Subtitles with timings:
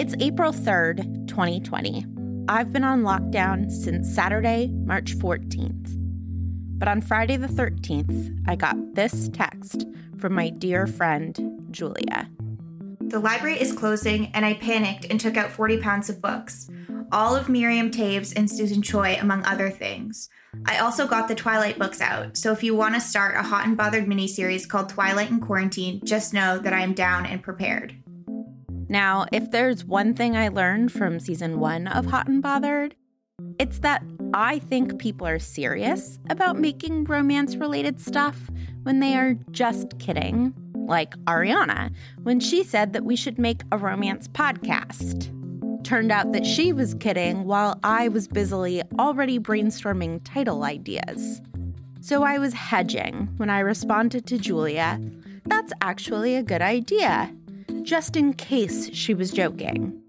[0.00, 2.06] It's April 3rd, 2020.
[2.48, 5.92] I've been on lockdown since Saturday, March 14th.
[6.78, 12.30] But on Friday the 13th, I got this text from my dear friend, Julia.
[13.00, 16.70] The library is closing, and I panicked and took out 40 pounds of books,
[17.12, 20.30] all of Miriam Toews and Susan Choi, among other things.
[20.64, 23.66] I also got the Twilight books out, so if you want to start a hot
[23.66, 27.96] and bothered miniseries called Twilight in Quarantine, just know that I am down and prepared.
[28.90, 32.96] Now, if there's one thing I learned from season one of Hot and Bothered,
[33.60, 34.02] it's that
[34.34, 38.50] I think people are serious about making romance related stuff
[38.82, 40.52] when they are just kidding.
[40.74, 45.30] Like Ariana, when she said that we should make a romance podcast.
[45.84, 51.40] Turned out that she was kidding while I was busily already brainstorming title ideas.
[52.00, 55.00] So I was hedging when I responded to Julia,
[55.46, 57.32] that's actually a good idea,
[57.82, 60.00] just in case she was joking.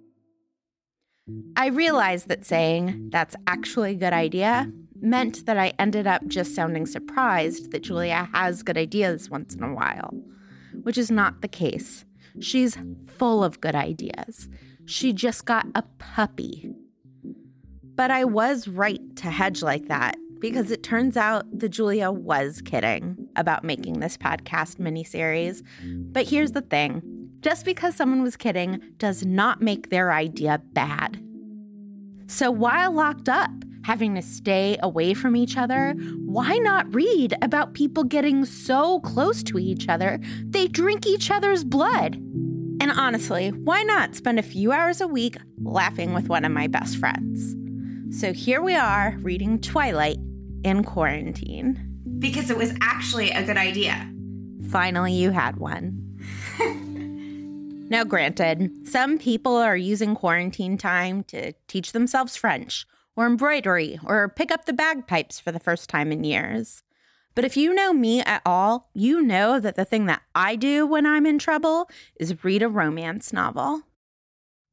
[1.56, 6.56] I realized that saying, that's actually a good idea, meant that I ended up just
[6.56, 10.14] sounding surprised that Julia has good ideas once in a while,
[10.84, 12.06] which is not the case.
[12.40, 12.78] She's
[13.08, 14.48] full of good ideas.
[14.86, 16.70] She just got a puppy.
[17.96, 22.62] But I was right to hedge like that because it turns out that Julia was
[22.62, 25.62] kidding about making this podcast miniseries.
[25.84, 27.02] But here's the thing
[27.42, 31.22] just because someone was kidding does not make their idea bad.
[32.28, 33.52] So while locked up,
[33.84, 35.94] having to stay away from each other,
[36.26, 41.64] why not read about people getting so close to each other they drink each other's
[41.64, 42.16] blood?
[42.16, 46.68] And honestly, why not spend a few hours a week laughing with one of my
[46.68, 47.56] best friends?
[48.18, 50.18] So here we are reading Twilight
[50.64, 51.88] in quarantine.
[52.20, 54.12] Because it was actually a good idea.
[54.70, 56.11] Finally, you had one.
[57.92, 62.86] Now, granted, some people are using quarantine time to teach themselves French
[63.18, 66.84] or embroidery or pick up the bagpipes for the first time in years.
[67.36, 70.88] But if you know me at all, you know that the thing that I do
[70.88, 73.82] when I'm in trouble is read a romance novel.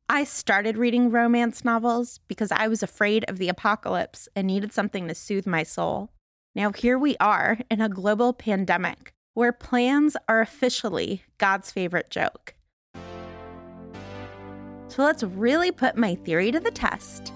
[0.09, 5.09] I started reading romance novels because I was afraid of the apocalypse and needed something
[5.09, 6.13] to soothe my soul.
[6.55, 12.55] Now, here we are in a global pandemic where plans are officially God's favorite joke.
[14.99, 17.33] So let's really put my theory to the test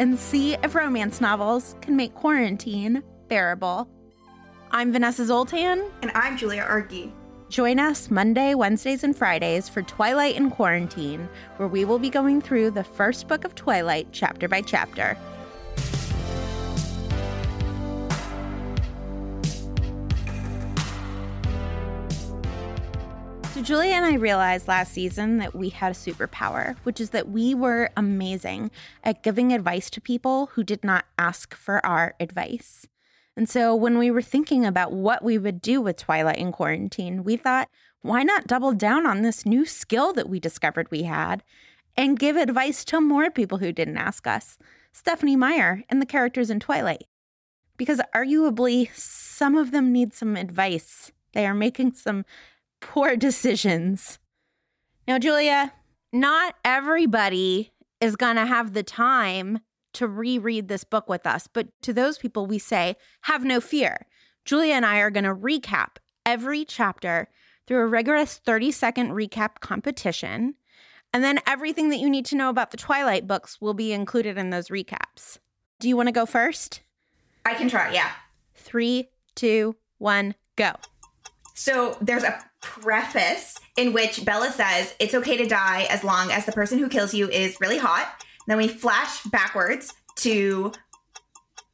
[0.00, 3.88] and see if romance novels can make quarantine bearable.
[4.72, 5.88] I'm Vanessa Zoltan.
[6.02, 7.14] And I'm Julia Argy.
[7.48, 12.40] Join us Monday, Wednesdays, and Fridays for Twilight in Quarantine, where we will be going
[12.40, 15.16] through the first book of Twilight chapter by chapter.
[23.62, 27.54] Julia and I realized last season that we had a superpower, which is that we
[27.54, 28.72] were amazing
[29.04, 32.88] at giving advice to people who did not ask for our advice.
[33.36, 37.22] And so when we were thinking about what we would do with Twilight in quarantine,
[37.22, 37.68] we thought,
[38.00, 41.44] why not double down on this new skill that we discovered we had
[41.96, 44.58] and give advice to more people who didn't ask us?
[44.92, 47.04] Stephenie Meyer and the characters in Twilight.
[47.76, 51.12] Because arguably, some of them need some advice.
[51.32, 52.24] They are making some
[52.82, 54.18] poor decisions.
[55.08, 55.72] Now, Julia,
[56.12, 59.60] not everybody is going to have the time
[59.94, 61.46] to reread this book with us.
[61.46, 64.06] But to those people, we say, have no fear.
[64.44, 65.96] Julia and I are going to recap
[66.26, 67.28] every chapter
[67.66, 70.54] through a rigorous 30 second recap competition.
[71.12, 74.38] And then everything that you need to know about the Twilight books will be included
[74.38, 75.38] in those recaps.
[75.78, 76.80] Do you want to go first?
[77.44, 78.10] I can try, yeah.
[78.54, 80.72] Three, two, one, go.
[81.62, 86.44] So there's a preface in which Bella says it's okay to die as long as
[86.44, 88.12] the person who kills you is really hot.
[88.48, 90.72] Then we flash backwards to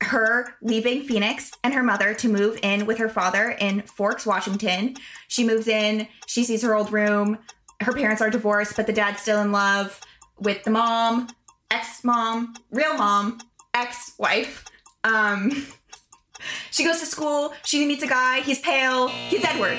[0.02, 4.94] her leaving Phoenix and her mother to move in with her father in Forks, Washington.
[5.29, 7.38] She moves in, she sees her old room.
[7.81, 9.99] Her parents are divorced, but the dad's still in love
[10.38, 11.29] with the mom,
[11.70, 13.38] ex mom, real mom,
[13.73, 14.67] ex wife.
[15.02, 15.67] Um,
[16.70, 19.79] she goes to school, she meets a guy, he's pale, he's Edward.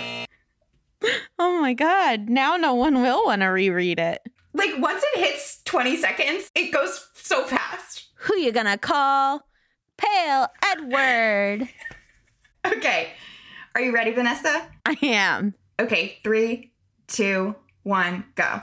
[1.38, 2.28] Oh my God.
[2.30, 4.22] Now no one will want to reread it.
[4.54, 8.10] Like once it hits 20 seconds, it goes so fast.
[8.16, 9.42] Who you gonna call?
[9.98, 11.70] Pale Edward.
[12.66, 13.12] Okay.
[13.74, 14.68] Are you ready, Vanessa?
[14.86, 15.54] I am.
[15.80, 16.74] Okay, three,
[17.08, 18.62] two, one, go.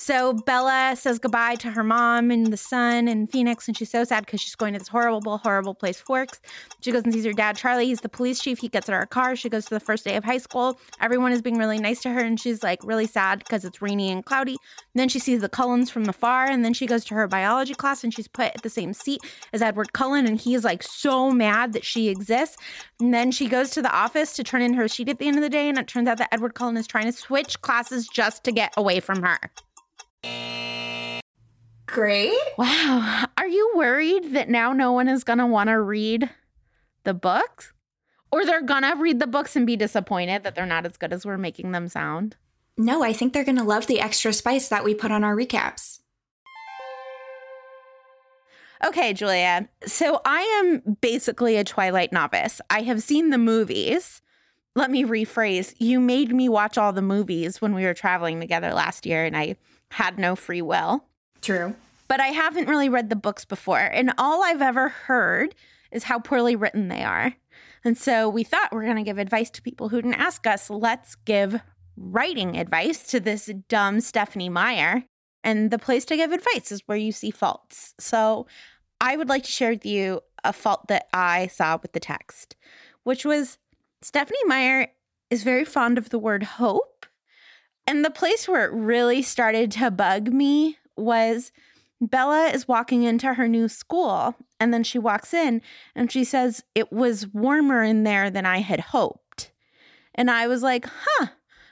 [0.00, 4.04] So Bella says goodbye to her mom and the sun and Phoenix, and she's so
[4.04, 6.40] sad because she's going to this horrible, horrible place, Forks.
[6.80, 7.86] She goes and sees her dad, Charlie.
[7.86, 8.60] He's the police chief.
[8.60, 9.34] He gets her a car.
[9.34, 10.78] She goes to the first day of high school.
[11.00, 14.12] Everyone is being really nice to her, and she's like really sad because it's rainy
[14.12, 14.52] and cloudy.
[14.52, 17.74] And then she sees the Cullens from afar, and then she goes to her biology
[17.74, 19.20] class, and she's put at the same seat
[19.52, 22.56] as Edward Cullen, and he's like so mad that she exists.
[23.00, 25.38] And then she goes to the office to turn in her sheet at the end
[25.38, 28.06] of the day, and it turns out that Edward Cullen is trying to switch classes
[28.06, 29.40] just to get away from her.
[31.86, 32.38] Great.
[32.56, 33.24] Wow.
[33.36, 36.30] Are you worried that now no one is going to want to read
[37.04, 37.72] the books?
[38.30, 41.12] Or they're going to read the books and be disappointed that they're not as good
[41.12, 42.36] as we're making them sound?
[42.76, 45.34] No, I think they're going to love the extra spice that we put on our
[45.34, 46.00] recaps.
[48.86, 49.68] Okay, Julia.
[49.86, 52.60] So I am basically a Twilight novice.
[52.70, 54.22] I have seen the movies.
[54.76, 55.74] Let me rephrase.
[55.78, 59.36] You made me watch all the movies when we were traveling together last year, and
[59.36, 59.56] I
[59.90, 61.04] had no free will.
[61.40, 61.74] True.
[62.08, 65.54] But I haven't really read the books before, and all I've ever heard
[65.90, 67.34] is how poorly written they are.
[67.84, 70.68] And so we thought we're going to give advice to people who didn't ask us.
[70.68, 71.60] Let's give
[71.96, 75.04] writing advice to this dumb Stephenie Meyer.
[75.44, 77.94] And the place to give advice is where you see faults.
[77.98, 78.46] So
[79.00, 82.56] I would like to share with you a fault that I saw with the text,
[83.04, 83.58] which was
[84.02, 84.88] Stephenie Meyer
[85.30, 86.97] is very fond of the word hope.
[87.88, 91.52] And the place where it really started to bug me was
[92.02, 95.62] Bella is walking into her new school, and then she walks in
[95.94, 99.52] and she says, It was warmer in there than I had hoped.
[100.14, 101.28] And I was like, Huh,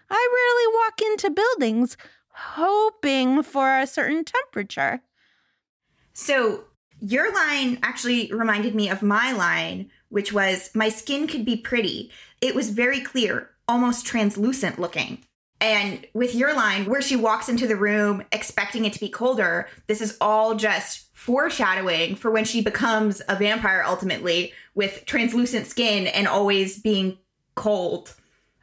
[0.08, 1.98] I rarely walk into buildings
[2.30, 5.02] hoping for a certain temperature.
[6.14, 6.64] So
[6.98, 12.10] your line actually reminded me of my line, which was My skin could be pretty.
[12.40, 15.22] It was very clear, almost translucent looking.
[15.60, 19.68] And with your line, where she walks into the room expecting it to be colder,
[19.86, 26.06] this is all just foreshadowing for when she becomes a vampire ultimately with translucent skin
[26.06, 27.18] and always being
[27.54, 28.14] cold.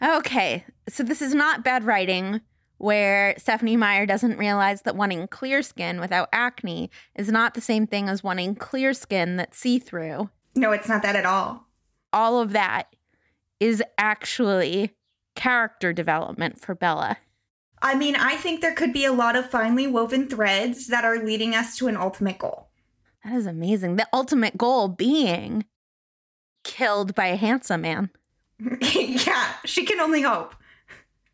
[0.01, 2.41] Okay, so this is not bad writing
[2.77, 7.87] where Stephenie Meyer doesn't realize that wanting clear skin without acne is not the same
[7.87, 10.29] thing as wanting clear skin that's see through.
[10.55, 11.67] No, it's not that at all.
[12.11, 12.93] All of that
[13.59, 14.91] is actually
[15.35, 17.17] character development for Bella.
[17.81, 21.23] I mean, I think there could be a lot of finely woven threads that are
[21.23, 22.69] leading us to an ultimate goal.
[23.23, 23.97] That is amazing.
[23.97, 25.65] The ultimate goal being
[26.63, 28.09] killed by a handsome man.
[28.81, 30.55] yeah, she can only hope.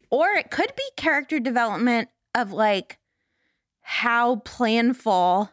[0.10, 2.98] Or it could be character development of like
[3.82, 5.50] how planful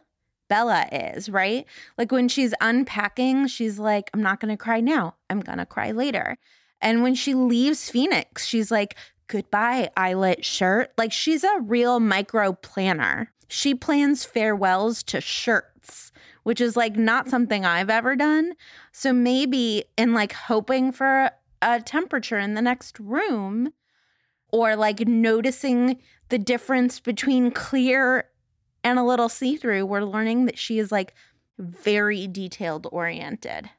[0.47, 1.65] Bella is, right?
[1.97, 5.15] Like when she's unpacking, she's like, I'm not going to cry now.
[5.29, 6.37] I'm going to cry later.
[6.81, 8.95] And when she leaves Phoenix, she's like,
[9.27, 10.91] goodbye, eyelet shirt.
[10.97, 13.31] Like she's a real micro planner.
[13.47, 16.11] She plans farewells to shirts,
[16.43, 17.31] which is like not mm-hmm.
[17.31, 18.53] something I've ever done.
[18.91, 21.31] So maybe in like hoping for
[21.61, 23.73] a temperature in the next room
[24.51, 28.29] or like noticing the difference between clear
[28.83, 31.13] and a little see through, we're learning that she is like
[31.57, 33.69] very detailed oriented.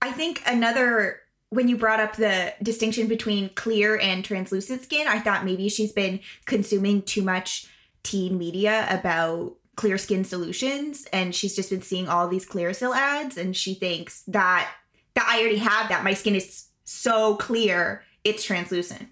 [0.00, 1.20] I think another
[1.52, 5.92] when you brought up the distinction between clear and translucent skin, I thought maybe she's
[5.92, 7.66] been consuming too much
[8.02, 13.36] teen media about clear skin solutions and she's just been seeing all these Clearasil ads
[13.36, 14.72] and she thinks that
[15.12, 19.10] that I already have that my skin is so clear it's translucent.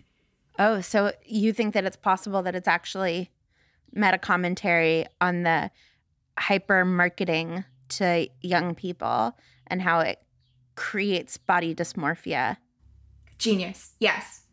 [0.59, 3.31] Oh, so you think that it's possible that it's actually
[3.93, 5.71] meta commentary on the
[6.39, 10.23] hyper marketing to young people and how it
[10.81, 12.57] creates body dysmorphia.
[13.37, 13.93] Genius.
[14.01, 14.45] Yes.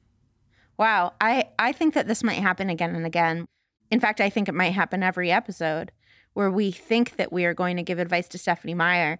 [0.77, 1.13] Wow.
[1.21, 3.45] I, I think that this might happen again and again.
[3.89, 5.93] In fact, I think it might happen every episode
[6.33, 9.19] where we think that we are going to give advice to Stephenie Meyer.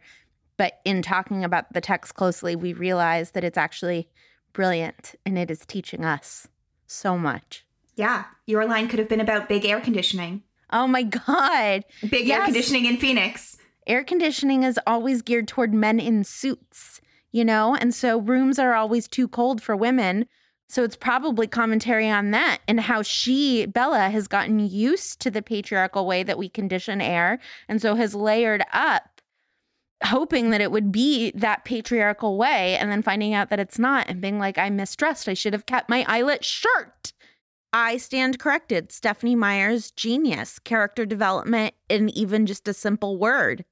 [0.57, 4.09] But in talking about the text closely, we realize that it's actually
[4.51, 6.49] brilliant and it is teaching us
[6.87, 7.65] so much.
[7.95, 10.43] Yeah, your line could have been about big air conditioning.
[10.73, 11.85] Oh my God.
[12.09, 13.57] Big air conditioning in Phoenix.
[13.87, 16.99] Air conditioning is always geared toward men in suits,
[17.31, 17.75] you know?
[17.75, 20.27] And so rooms are always too cold for women.
[20.69, 25.41] So it's probably commentary on that and how she, Bella, has gotten used to the
[25.41, 27.39] patriarchal way that we condition air.
[27.69, 29.21] And so has layered up,
[30.03, 34.09] hoping that it would be that patriarchal way, and then finding out that it's not
[34.09, 35.29] and being like, I misdressed.
[35.29, 37.13] I should have kept my eyelet shirt.
[37.71, 38.91] I stand corrected.
[38.91, 43.63] Stephenie Meyer's genius, character development, and even just a simple word.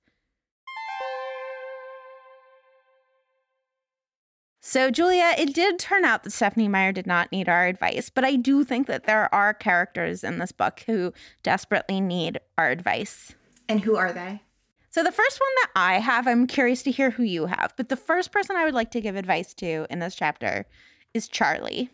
[4.68, 8.26] So, Julia, it did turn out that Stephenie Meyer did not need our advice, but
[8.26, 13.36] I do think that there are characters in this book who desperately need our advice.
[13.70, 14.42] And who are they?
[14.90, 17.90] So, the first one that I have, I'm curious to hear who you have, but
[17.90, 20.66] the first person I would like to give advice to in this chapter
[21.14, 21.92] is Charlie.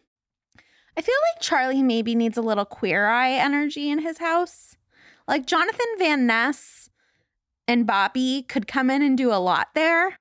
[0.96, 4.78] I feel like Charlie maybe needs a little queer eye energy in his house.
[5.28, 6.90] Like Jonathan Van Ness
[7.68, 10.18] and Bobby could come in and do a lot there.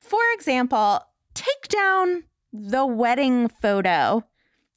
[0.00, 1.02] For example,
[1.34, 4.24] take down the wedding photo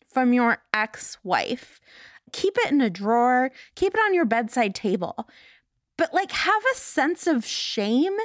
[0.08, 1.80] from your ex wife.
[2.32, 5.28] Keep it in a drawer, keep it on your bedside table.
[5.98, 8.18] But like have a sense of shame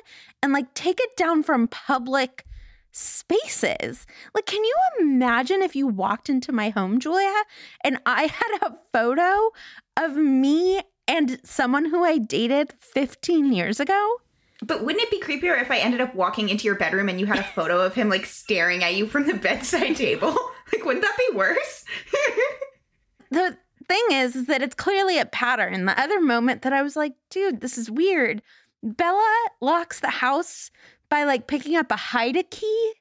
[0.42, 2.44] and like take it down from public
[2.92, 4.06] spaces.
[4.34, 7.42] Like, can you imagine if you walked into my home, Julia,
[7.84, 9.50] and I had a photo
[9.96, 14.16] of me and someone who I dated 15 years ago?
[14.62, 17.26] But wouldn't it be creepier if I ended up walking into your bedroom and you
[17.26, 20.36] had a photo of him like staring at you from the bedside table?
[20.72, 21.84] Like, wouldn't that be worse?
[23.32, 23.56] The
[23.88, 25.84] thing is, is that it's clearly a pattern.
[25.84, 28.42] The other moment that I was like, dude, this is weird.
[28.82, 30.70] Bella locks the house
[31.08, 32.92] by like picking up a hide a key.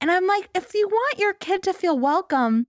[0.00, 2.66] And I'm like, if you want your kid to feel welcome,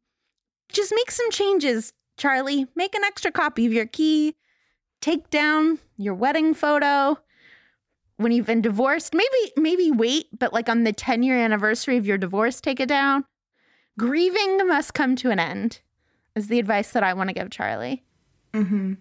[0.71, 2.67] just make some changes, Charlie.
[2.75, 4.35] Make an extra copy of your key.
[5.01, 7.19] Take down your wedding photo.
[8.19, 12.05] When you've been divorced, maybe maybe wait, but like on the 10 year anniversary of
[12.05, 13.23] your divorce, take it down.
[13.97, 15.79] Grieving must come to an end,
[16.35, 18.03] is the advice that I want to give Charlie.
[18.53, 18.95] mm-hmm.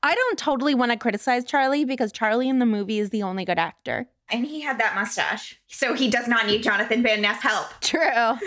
[0.00, 3.44] I don't totally want to criticize Charlie because Charlie in the movie is the only
[3.44, 4.06] good actor.
[4.30, 5.60] And he had that mustache.
[5.66, 7.66] So he does not need Jonathan Van Ness help.
[7.80, 8.38] True.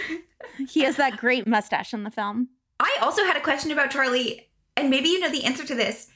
[0.70, 2.48] he has that great mustache in the film.
[2.80, 6.08] I also had a question about Charlie, and maybe you know the answer to this.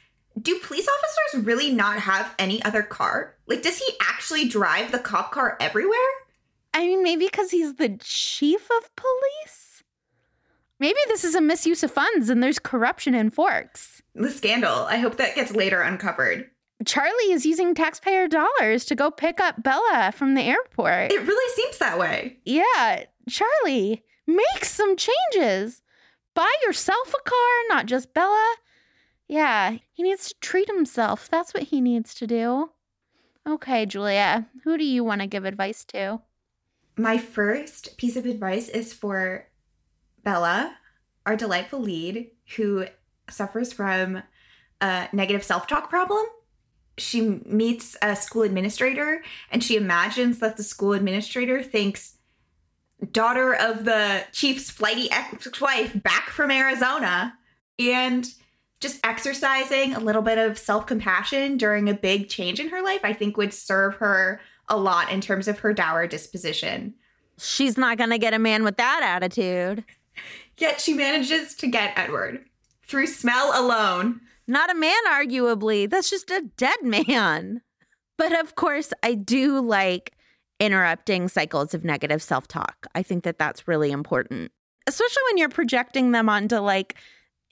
[0.42, 3.36] Do police officers really not have any other car?
[3.48, 5.98] Like, does he actually drive the cop car everywhere?
[6.74, 9.84] I mean, maybe because he's the chief of police?
[10.80, 14.02] Maybe this is a misuse of funds and there's corruption in Forks.
[14.16, 14.86] The scandal.
[14.86, 16.50] I hope that gets later uncovered.
[16.86, 21.12] Charlie is using taxpayer dollars to go pick up Bella from the airport.
[21.12, 22.40] It really seems that way.
[22.44, 25.82] Yeah, Charlie, make some changes.
[26.34, 28.56] Buy yourself a car, not just Bella.
[29.34, 31.28] Yeah, he needs to treat himself.
[31.28, 32.70] That's what he needs to do.
[33.50, 36.22] Okay, Julia, who do you want to give advice to?
[36.98, 39.48] My first piece of advice is for
[40.24, 40.78] Bella,
[41.25, 42.86] our delightful lead, who
[43.28, 44.22] suffers from
[44.80, 46.28] a negative self talk problem.
[47.00, 52.18] She meets a school administrator and she imagines that the school administrator thinks
[53.12, 57.34] daughter of the chief's flighty ex wife back from Arizona
[57.80, 58.32] and
[58.84, 63.02] just exercising a little bit of self compassion during a big change in her life,
[63.04, 66.94] I think would serve her a lot in terms of her dour disposition.
[67.40, 69.84] She's not going to get a man with that attitude.
[70.58, 72.46] Yet she manages to get Edward
[72.88, 74.22] through smell alone.
[74.46, 75.90] Not a man, arguably.
[75.90, 77.62] That's just a dead man.
[78.18, 80.13] But of course, I do like
[80.60, 82.86] interrupting cycles of negative self talk.
[82.94, 84.52] I think that that's really important,
[84.88, 86.96] especially when you're projecting them onto like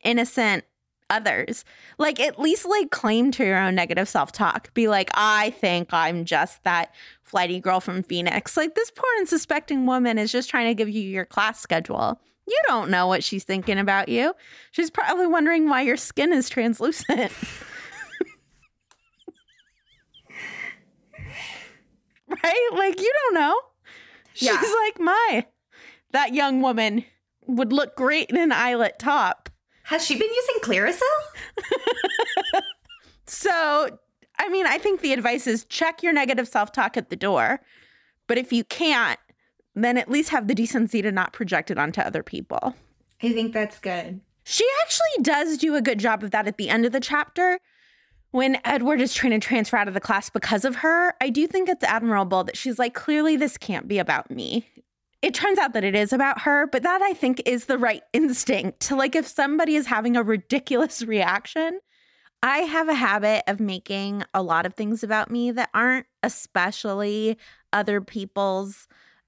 [0.04, 0.66] innocent
[1.12, 1.64] others.
[2.00, 4.74] Like, at least like claim to your own negative self talk.
[4.74, 8.58] Be like, I think I'm just that flighty girl from Phoenix.
[8.58, 12.20] Like, this poor and suspecting woman is just trying to give you your class schedule.
[12.48, 14.34] You don't know what she's thinking about you.
[14.72, 17.32] She's probably wondering why your skin is translucent.
[22.44, 22.70] right?
[22.74, 23.56] Like, you don't know.
[24.34, 24.62] She's Yeah.
[24.84, 25.46] like, my,
[26.12, 27.06] that young woman
[27.48, 29.50] would look great in an eyelet top.
[29.92, 31.02] Has she been using Clearasil?
[33.32, 33.98] So,
[34.40, 37.62] I mean, I think the advice is check your negative self talk at the door.
[38.28, 39.20] But if you can't,
[39.74, 42.76] then at least have the decency to not project it onto other people.
[43.24, 44.20] I think that's good.
[44.44, 47.58] She actually does do a good job of that at the end of the chapter.
[48.32, 51.48] When Edward is trying to transfer out of the class because of her, I do
[51.48, 54.68] think it's admirable that she's like, clearly, this can't be about me.
[55.22, 58.04] It turns out that it is about her, but that I think is the right
[58.14, 61.80] instinct to like, if somebody is having a ridiculous reaction,
[62.44, 67.38] I have a habit of making a lot of things about me that aren't especially
[67.72, 68.88] other people's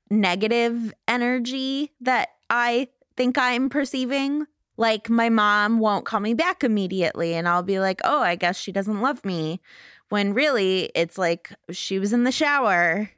[0.09, 4.47] negative energy that I think I'm perceiving.
[4.77, 8.57] Like, my mom won't call me back immediately, and I'll be like, oh, I guess
[8.57, 9.61] she doesn't love me.
[10.09, 13.11] When really, it's like she was in the shower.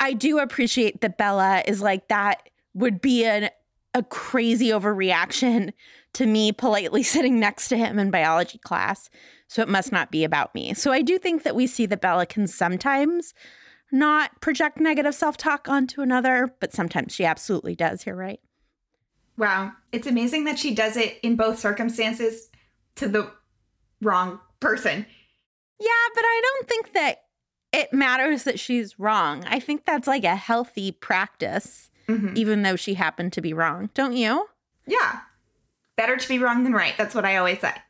[0.00, 3.50] I do appreciate that Bella is like, that would be an,
[3.94, 5.72] a crazy overreaction
[6.14, 9.10] to me politely sitting next to him in biology class.
[9.46, 10.74] So it must not be about me.
[10.74, 13.34] So I do think that we see that Bella can sometimes
[13.92, 18.06] not project negative self talk onto another, but sometimes she absolutely does.
[18.06, 18.40] You're right.
[19.36, 19.72] Wow.
[19.92, 22.48] It's amazing that she does it in both circumstances
[22.96, 23.32] to the
[24.00, 25.06] wrong person.
[25.80, 27.19] Yeah, but I don't think that
[27.90, 29.44] it matters that she's wrong.
[29.46, 32.36] I think that's like a healthy practice, mm-hmm.
[32.36, 33.90] even though she happened to be wrong.
[33.94, 34.46] Don't you?
[34.86, 35.20] Yeah.
[35.96, 36.94] Better to be wrong than right.
[36.96, 37.74] That's what I always say.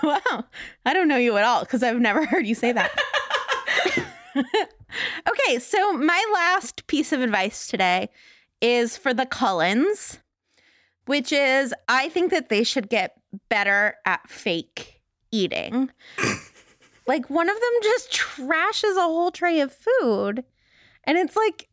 [0.00, 0.44] Wow.
[0.86, 2.96] I don't know you at all because I've never heard you say that.
[4.36, 8.08] okay, so my last piece of advice today
[8.60, 10.20] is for the Cullens,
[11.06, 15.00] which is I think that they should get better at fake
[15.32, 15.90] eating.
[17.08, 20.44] Like one of them just trashes a whole tray of food.
[21.04, 21.68] And it's like,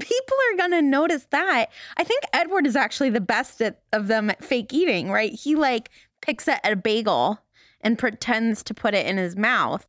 [0.00, 1.70] people are going to notice that.
[1.96, 5.32] I think Edward is actually the best at, of them at fake eating, right?
[5.32, 7.38] He like picks at a bagel
[7.80, 9.86] and pretends to put it in his mouth.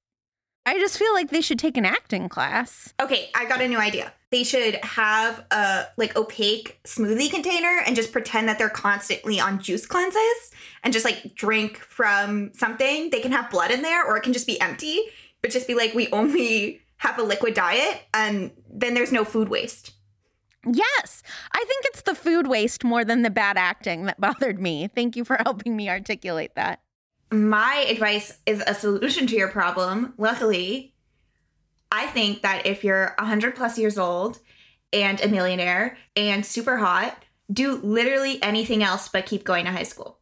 [0.66, 2.94] I just feel like they should take an acting class.
[3.02, 4.14] Okay, I got a new idea.
[4.32, 9.60] They should have a like opaque smoothie container and just pretend that they're constantly on
[9.60, 10.52] juice cleanses
[10.84, 13.10] and just like drink from something.
[13.10, 15.02] They can have blood in there or it can just be empty,
[15.42, 19.50] but just be like we only have a liquid diet and then there's no food
[19.50, 19.92] waste.
[20.66, 24.88] Yes, I think it's the food waste more than the bad acting that bothered me.
[24.96, 26.80] Thank you for helping me articulate that
[27.34, 30.14] my advice is a solution to your problem.
[30.18, 30.94] Luckily,
[31.92, 34.40] I think that if you're 100 plus years old
[34.92, 39.84] and a millionaire and super hot, do literally anything else but keep going to high
[39.84, 40.20] school.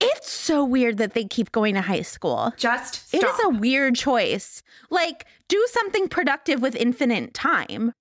[0.00, 2.52] It's so weird that they keep going to high school.
[2.56, 3.22] Just stop.
[3.22, 4.62] It is a weird choice.
[4.88, 7.92] Like, do something productive with infinite time.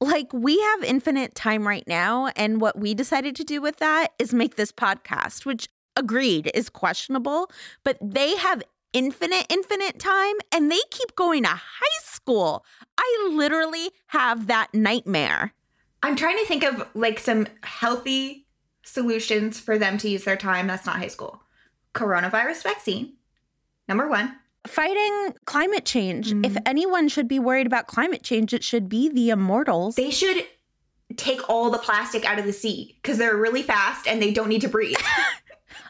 [0.00, 2.28] Like, we have infinite time right now.
[2.36, 6.68] And what we decided to do with that is make this podcast, which agreed is
[6.68, 7.50] questionable,
[7.84, 12.64] but they have infinite, infinite time and they keep going to high school.
[12.98, 15.52] I literally have that nightmare.
[16.02, 18.46] I'm trying to think of like some healthy
[18.84, 21.42] solutions for them to use their time that's not high school.
[21.94, 23.14] Coronavirus vaccine,
[23.88, 24.36] number one.
[24.66, 26.32] Fighting climate change.
[26.32, 26.44] Mm.
[26.44, 29.96] If anyone should be worried about climate change, it should be the immortals.
[29.96, 30.44] They should
[31.16, 34.48] take all the plastic out of the sea because they're really fast and they don't
[34.48, 34.96] need to breathe.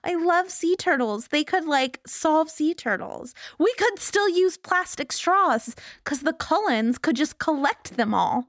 [0.05, 1.29] I love sea turtles.
[1.29, 3.35] They could like solve sea turtles.
[3.59, 8.49] We could still use plastic straws because the Cullens could just collect them all.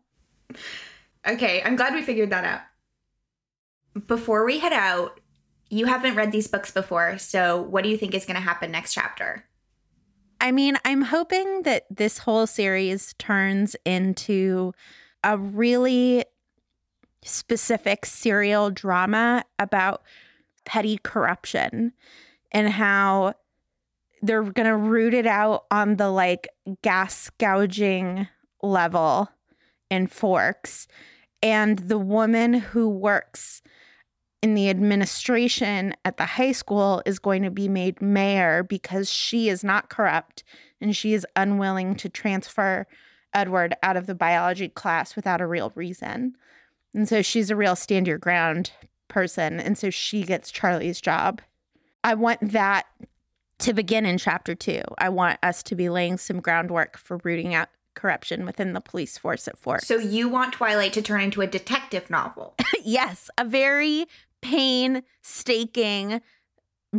[1.27, 2.61] Okay, I'm glad we figured that out.
[4.07, 5.19] Before we head out,
[5.69, 8.71] you haven't read these books before, so what do you think is going to happen
[8.71, 9.45] next chapter?
[10.39, 14.73] I mean, I'm hoping that this whole series turns into
[15.23, 16.23] a really
[17.23, 20.03] specific serial drama about
[20.67, 21.93] petty corruption
[22.51, 23.33] and how
[24.21, 26.49] they're going to root it out on the like
[26.83, 28.27] gas gouging
[28.61, 29.29] level
[29.89, 30.87] in Forks.
[31.41, 33.61] And the woman who works
[34.41, 39.47] in the administration at the high school is going to be made mayor because she
[39.49, 40.43] is not corrupt
[40.81, 42.85] and she is unwilling to transfer
[43.33, 46.35] Edward out of the biology class without a real reason.
[46.93, 48.71] And so she's a real stand your ground
[49.07, 49.59] person.
[49.59, 51.41] And so she gets Charlie's job.
[52.03, 52.85] I want that
[53.59, 54.81] to begin in chapter two.
[54.97, 59.17] I want us to be laying some groundwork for rooting out corruption within the police
[59.17, 59.83] force at Fort.
[59.83, 62.55] So you want Twilight to turn into a detective novel?
[62.83, 64.05] yes, a very
[64.41, 66.21] painstaking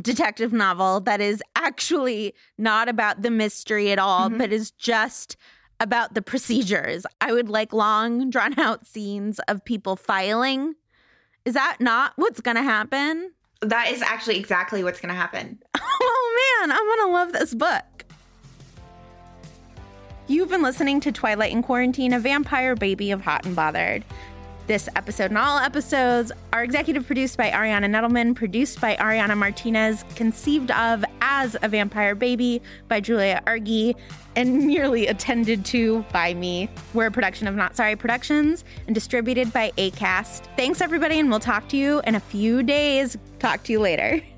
[0.02, 4.38] detective novel that is actually not about the mystery at all, mm-hmm.
[4.38, 5.36] but is just
[5.80, 7.06] about the procedures.
[7.20, 10.74] I would like long, drawn out scenes of people filing
[11.48, 13.32] is that not what's going to happen?
[13.62, 15.58] That is actually exactly what's going to happen.
[16.00, 18.04] Oh man, I'm going to love this book.
[20.28, 24.04] You've been listening to Twilight in Quarantine, a vampire baby of Hot and Bothered.
[24.68, 30.04] This episode and all episodes are executive produced by Ariana Nedelman, produced by Ariana Martinez,
[30.14, 33.96] conceived of as a vampire baby by Julia Argy,
[34.36, 36.68] and merely attended to by me.
[36.92, 40.54] We're a production of Not Sorry Productions and distributed by ACAST.
[40.58, 43.16] Thanks, everybody, and we'll talk to you in a few days.
[43.38, 44.20] Talk to you later.